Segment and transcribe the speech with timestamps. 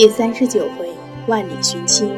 [0.00, 0.88] 第三十九回，
[1.26, 2.08] 万里寻亲。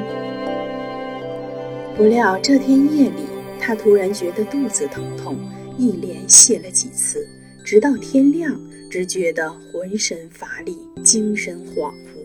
[1.96, 3.22] 不料这天夜里，
[3.58, 5.38] 他突然觉得肚子疼痛，
[5.78, 7.26] 一连泻了几次，
[7.64, 8.60] 直到天亮，
[8.90, 12.21] 只觉得浑身乏力，精神恍惚。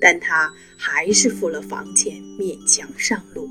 [0.00, 3.48] 但他还是付了房钱，勉强上路。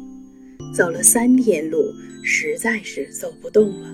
[0.74, 3.90] 走了三天路，实在是走不动了，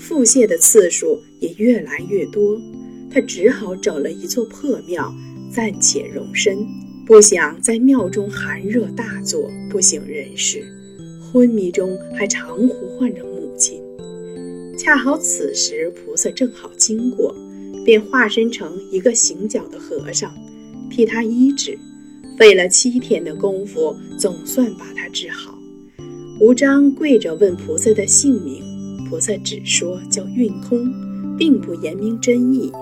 [0.00, 2.60] 腹泻的次数也越来越多。
[3.08, 5.14] 他只好找了一座破庙，
[5.54, 6.66] 暂且容身。
[7.04, 10.64] 不想在庙中寒热大作，不省人事。
[11.20, 13.82] 昏迷中还常呼唤着母亲。
[14.78, 17.34] 恰好此时菩萨正好经过，
[17.84, 20.32] 便化身成一个行脚的和尚，
[20.90, 21.78] 替他医治。
[22.38, 25.58] 费了七天的功夫，总算把他治好。
[26.40, 28.62] 吴章跪着问菩萨的姓名，
[29.08, 30.90] 菩萨只说叫运空，
[31.36, 32.72] 并不言明真意。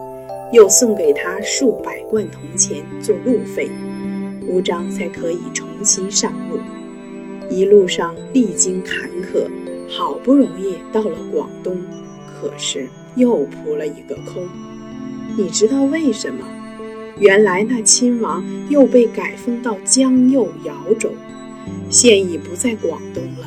[0.53, 3.71] 又送给他数百贯铜钱做路费，
[4.47, 6.59] 吴章才可以重新上路。
[7.49, 9.49] 一路上历经坎坷，
[9.89, 11.77] 好不容易到了广东，
[12.27, 14.47] 可是又扑了一个空。
[15.37, 16.45] 你知道为什么？
[17.19, 21.11] 原来那亲王又被改封到江右饶州，
[21.91, 23.47] 现已不在广东了。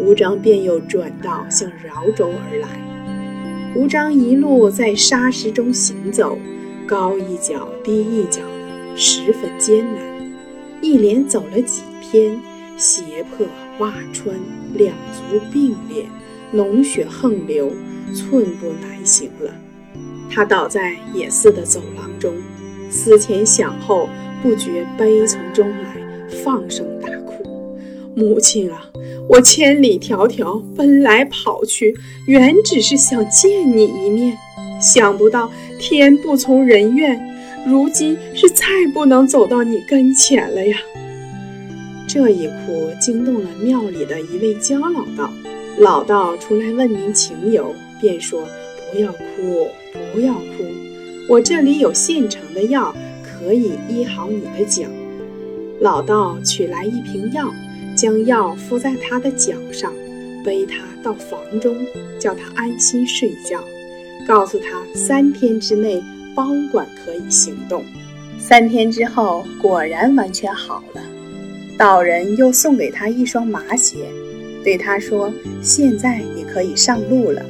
[0.00, 2.87] 吴章便又转道向饶州而来。
[3.74, 6.38] 吴章一路在沙石中行走，
[6.86, 8.40] 高一脚低一脚，
[8.96, 10.02] 十分艰难。
[10.80, 12.40] 一连走了几天，
[12.78, 13.46] 胁迫
[13.78, 14.34] 洼川，
[14.74, 16.06] 两足并列，
[16.54, 17.70] 脓血横流，
[18.14, 19.52] 寸步难行了。
[20.30, 22.32] 他倒在野寺的走廊中，
[22.90, 24.08] 思前想后，
[24.42, 26.00] 不觉悲从中来，
[26.42, 27.76] 放声大哭
[28.16, 28.90] ：“母亲啊！”
[29.28, 31.94] 我千里迢迢奔来跑去，
[32.26, 34.34] 原只是想见你一面，
[34.80, 37.20] 想不到天不从人愿，
[37.66, 40.78] 如今是再不能走到你跟前了呀！
[42.08, 45.30] 这一哭惊动了庙里的一位焦老道，
[45.78, 48.42] 老道出来问明情由，便说
[48.90, 49.68] ：“不要哭，
[50.14, 50.64] 不要哭，
[51.28, 54.84] 我这里有现成的药，可以医好你的脚。”
[55.80, 57.52] 老道取来一瓶药。
[58.00, 59.92] 将药敷在他的脚上，
[60.44, 61.76] 背他到房中，
[62.16, 63.60] 叫他安心睡觉，
[64.24, 66.00] 告诉他三天之内
[66.32, 67.82] 包管可以行动。
[68.38, 71.02] 三天之后，果然完全好了。
[71.76, 73.96] 道人又送给他一双麻鞋，
[74.62, 77.44] 对他说：“现在你可以上路了，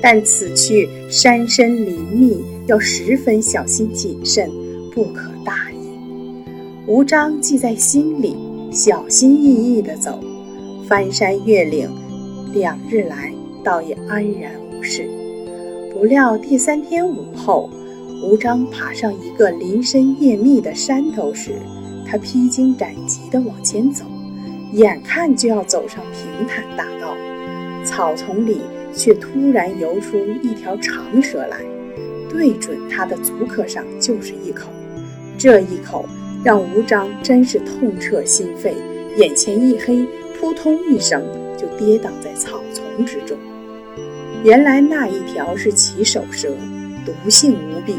[0.00, 4.50] 但此去山深林密，要十分小心谨慎，
[4.94, 5.76] 不可大意。”
[6.88, 8.34] 吴章记在心里。
[8.70, 10.20] 小心翼翼地走，
[10.86, 11.90] 翻山越岭，
[12.52, 13.32] 两日来
[13.64, 15.10] 倒也安然无事。
[15.92, 17.68] 不料第三天午后，
[18.22, 21.56] 吴章爬上一个林深叶密的山头时，
[22.06, 24.04] 他披荆斩棘地往前走，
[24.72, 27.16] 眼看就要走上平坦大道，
[27.84, 28.60] 草丛里
[28.94, 31.58] 却突然游出一条长蛇来，
[32.28, 34.70] 对准他的足壳上就是一口，
[35.36, 36.04] 这一口。
[36.42, 38.72] 让吴章真是痛彻心扉，
[39.16, 40.06] 眼前一黑，
[40.38, 41.22] 扑通一声
[41.58, 43.36] 就跌倒在草丛之中。
[44.42, 46.48] 原来那一条是骑手蛇，
[47.04, 47.96] 毒性无比，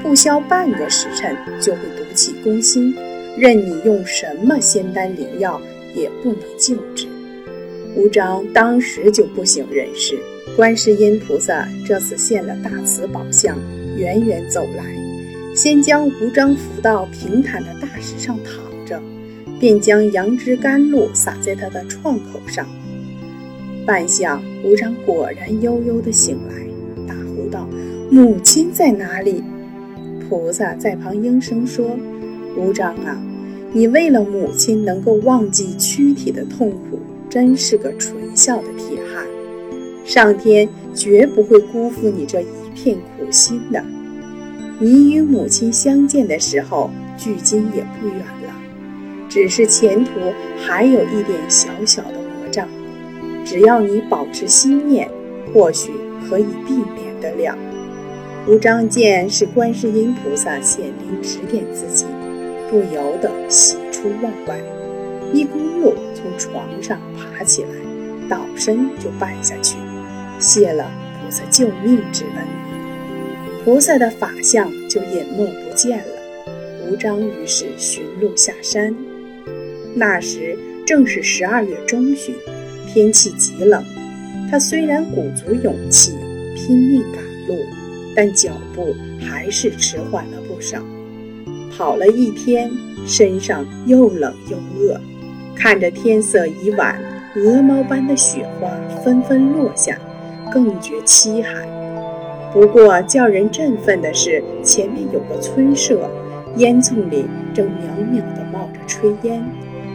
[0.00, 2.94] 不消半个时辰就会毒气攻心，
[3.36, 5.60] 任你用什么仙丹灵药
[5.92, 7.08] 也不能救治。
[7.96, 10.16] 吴章当时就不省人事，
[10.54, 13.58] 观世音菩萨这次现了大慈宝相，
[13.96, 14.99] 远远走来。
[15.62, 18.98] 先将吴章扶到平坦的大石上躺着，
[19.58, 22.66] 便将杨枝甘露洒在他的创口上。
[23.84, 27.68] 半晌，吴章果然悠悠地醒来，大呼道
[28.10, 29.44] ：“母亲在哪里？”
[30.26, 31.94] 菩萨在旁应声说
[32.56, 33.22] ：“吴章啊，
[33.70, 39.26] 你为了母亲能够忘记躯体的痛苦，真是个纯孝的铁汉。
[40.06, 43.84] 上天绝不会辜负你这一片苦心的。”
[44.82, 48.54] 你与母亲相见的时候，距今也不远了，
[49.28, 50.10] 只是前途
[50.58, 52.66] 还有一点小小的魔障。
[53.44, 55.06] 只要你保持心念，
[55.52, 55.92] 或许
[56.26, 57.54] 可以避免得了。
[58.48, 62.06] 吴章见是观世音菩萨显灵指点自己，
[62.70, 64.58] 不由得喜出望外，
[65.34, 67.68] 一咕噜从床上爬起来，
[68.30, 69.76] 倒身就拜下去，
[70.38, 70.90] 谢了
[71.22, 72.69] 菩萨救命之恩。
[73.62, 76.04] 菩萨的法相就隐没不见了。
[76.86, 78.94] 吴章于是寻路下山。
[79.94, 82.34] 那时正是十二月中旬，
[82.88, 83.84] 天气极冷。
[84.50, 86.12] 他虽然鼓足勇气
[86.56, 87.62] 拼命赶路，
[88.16, 90.82] 但脚步还是迟缓了不少。
[91.70, 92.70] 跑了一天，
[93.06, 94.98] 身上又冷又饿，
[95.54, 96.98] 看着天色已晚，
[97.36, 98.70] 鹅毛般的雪花
[99.04, 99.98] 纷纷落下，
[100.50, 101.68] 更觉凄寒。
[102.52, 106.10] 不过叫人振奋的是，前面有个村舍，
[106.56, 107.24] 烟囱里
[107.54, 109.42] 正袅袅地冒着炊烟。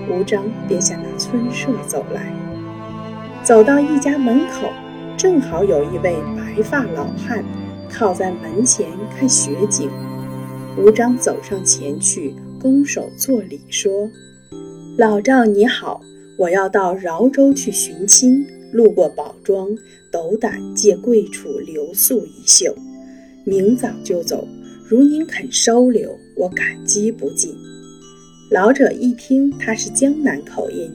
[0.10, 2.31] 吴章便向那村舍走来，
[3.44, 4.69] 走到一家门口，
[5.18, 7.44] 正好有一位白发老汉
[7.92, 8.88] 靠在门前
[9.18, 9.90] 看雪景。
[10.78, 13.92] 吴章走上前去，拱手作礼说
[14.98, 16.00] ：“老丈你好，
[16.38, 19.69] 我要到饶州去寻亲，路过宝庄，
[20.12, 22.75] 斗胆借贵处留宿一宿，
[23.45, 24.45] 明早就走。
[24.86, 27.56] 如您肯收留，我感激不尽。”
[28.51, 30.92] 老者一听他是江南口音，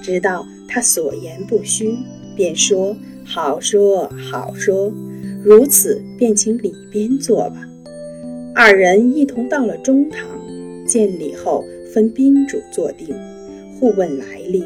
[0.00, 1.96] 知道他所言不虚，
[2.36, 2.96] 便说
[3.26, 4.92] ：“好说好说，
[5.42, 7.68] 如此便请里边坐吧。”
[8.54, 10.20] 二人一同到了中堂，
[10.86, 13.12] 见礼后分宾主坐定，
[13.80, 14.62] 互问来历。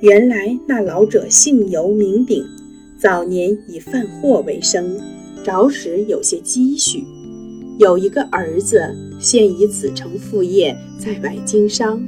[0.00, 2.42] 原来那老者姓尤名鼎，
[2.98, 4.98] 早年以贩货为生，
[5.44, 7.04] 着实有些积蓄。
[7.78, 8.82] 有一个儿子，
[9.20, 11.98] 现已子承父业，在外经商；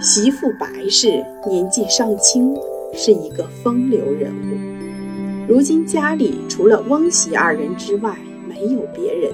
[0.00, 2.56] 媳妇白氏年纪尚轻，
[2.94, 5.46] 是一个风流人物。
[5.46, 8.16] 如今家里除了翁媳二人之外，
[8.48, 9.30] 没有别人，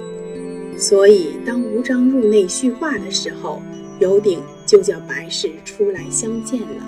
[0.77, 3.61] 所以当吴章入内叙话的时候，
[4.01, 6.85] 尤鼎就叫白氏出来相见了，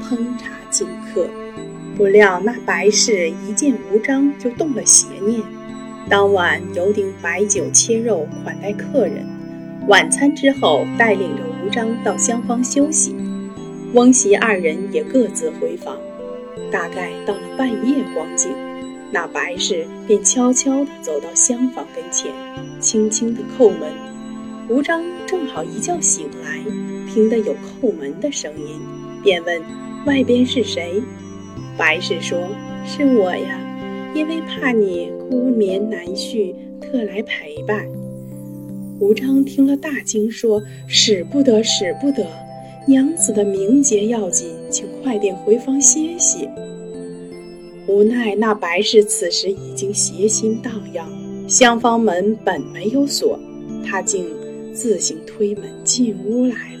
[0.00, 1.28] 烹茶敬客。
[1.96, 5.42] 不料那白氏一见吴章，就动了邪念。
[6.08, 9.24] 当晚，有鼎摆酒切肉款待客人。
[9.86, 13.14] 晚餐之后，带领着吴章到厢房休息。
[13.92, 15.96] 翁媳二人也各自回房。
[16.70, 18.50] 大概到了半夜光景，
[19.10, 22.32] 那白氏便悄悄地走到厢房跟前，
[22.78, 23.92] 轻轻地叩门。
[24.68, 26.60] 吴章正好一觉醒来，
[27.12, 28.80] 听得有叩门的声音，
[29.22, 29.60] 便问
[30.06, 31.02] ：“外边是谁？”
[31.76, 32.38] 白氏说
[32.84, 33.66] ：“是我呀。”
[34.12, 37.86] 因为怕你孤眠难续，特来陪伴。
[38.98, 42.26] 吴章听了大惊，说：“使不得，使不得！
[42.88, 46.48] 娘子的名节要紧，请快点回房歇息。”
[47.86, 51.08] 无奈那白氏此时已经邪心荡漾，
[51.48, 53.38] 厢房门本没有锁，
[53.86, 54.26] 他竟
[54.74, 56.79] 自行推门进屋来了。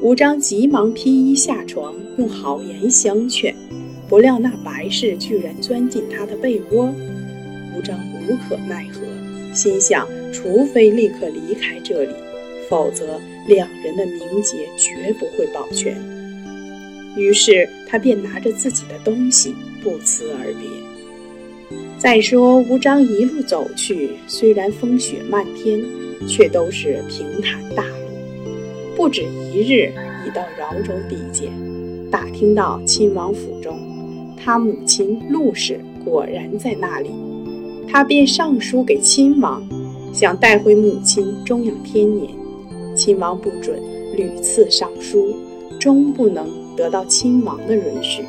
[0.00, 3.54] 吴章急忙披衣下床，用好言相劝。
[4.08, 6.92] 不料那白氏居然钻进他的被窝，
[7.74, 9.00] 吴章无可奈何，
[9.54, 12.12] 心想：除非立刻离开这里，
[12.68, 13.18] 否则
[13.48, 15.96] 两人的名节绝不会保全。
[17.16, 21.78] 于是他便拿着自己的东西不辞而别。
[21.98, 25.80] 再说吴章一路走去，虽然风雪漫天，
[26.28, 28.03] 却都是平坦大路。
[28.96, 29.92] 不止一日，
[30.24, 31.50] 已到饶州地界，
[32.10, 33.76] 打听到亲王府中。
[34.36, 37.10] 他母亲陆氏果然在那里，
[37.88, 39.62] 他便上书给亲王，
[40.12, 42.30] 想带回母亲终养天年。
[42.94, 43.80] 亲王不准，
[44.16, 45.34] 屡次上书，
[45.80, 48.22] 终不能得到亲王的允许。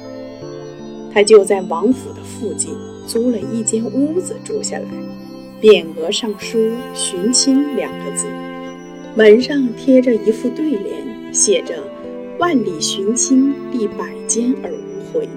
[1.13, 2.73] 他就在王府的附近
[3.05, 4.85] 租了一间屋子住下来，
[5.61, 6.57] 匾额上书
[6.95, 8.25] “寻亲”两个字，
[9.17, 11.75] 门上贴着一副对联，写着
[12.37, 15.29] “万里寻亲，历百艰而无悔”。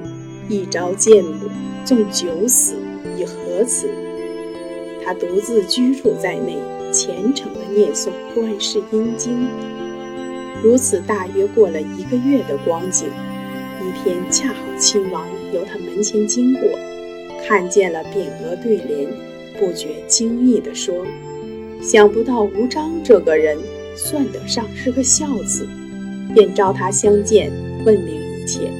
[0.50, 1.48] 一朝见母，
[1.84, 2.74] 纵九死，
[3.16, 3.88] 已何辞？
[5.04, 6.58] 他独自居住在内，
[6.92, 9.46] 虔诚地念诵观世音经。
[10.60, 13.06] 如此大约过了一个月的光景，
[13.80, 16.62] 一天恰好亲王由他门前经过，
[17.46, 19.08] 看见了匾额对联，
[19.56, 21.06] 不觉惊异地说
[21.80, 23.56] ：“想不到吴章这个人
[23.96, 25.66] 算得上是个孝子。”
[26.34, 27.50] 便召他相见，
[27.86, 28.70] 问明一切。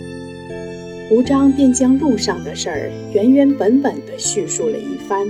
[1.11, 5.26] 吴章便将路上的事儿原原本本地叙述了一番，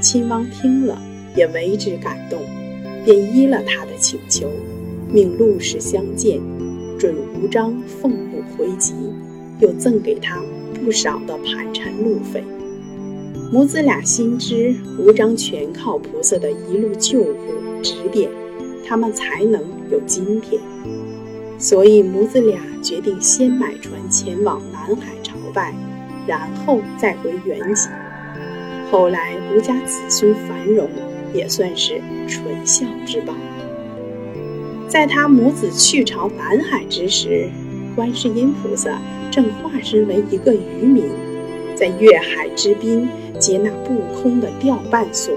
[0.00, 0.96] 亲王听了
[1.34, 2.40] 也为之感动，
[3.04, 4.48] 便依了他的请求，
[5.12, 6.40] 命陆氏相见，
[6.96, 7.12] 准
[7.42, 8.94] 吴章俸禄回籍，
[9.58, 10.40] 又赠给他
[10.84, 12.44] 不少的盘缠路费。
[13.50, 17.32] 母子俩心知吴章全靠菩萨的一路救护
[17.82, 18.30] 指点，
[18.86, 20.60] 他们才能有今天。
[21.58, 25.74] 所以母子俩决定先买船前往南海朝拜，
[26.26, 27.88] 然后再回原籍。
[28.90, 30.86] 后来吴家子孙繁荣，
[31.32, 33.32] 也算是纯孝之报。
[34.88, 37.48] 在他母子去朝南海之时，
[37.96, 39.00] 观世音菩萨
[39.30, 41.06] 正化身为一个渔民，
[41.78, 43.08] 在月海之滨
[43.38, 45.32] 接那不空的钓绊索，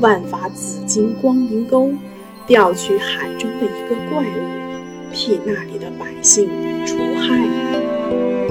[0.00, 1.92] 万法紫金光明钩，
[2.46, 4.64] 钓取海中的一个怪物。
[5.12, 6.48] 替那里的百姓
[6.86, 8.43] 除害。